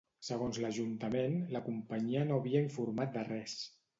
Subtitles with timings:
[0.27, 3.57] Segons l’ajuntament, la companyia no havia informat de res.